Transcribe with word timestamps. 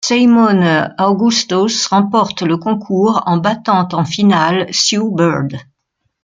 Seimone 0.03 0.95
Augustus 0.97 1.85
remporte 1.85 2.41
le 2.41 2.57
concours 2.57 3.21
en 3.27 3.37
battant 3.37 3.87
en 3.91 4.03
finale 4.03 4.65
Sue 4.73 4.97
Bird. 5.11 5.53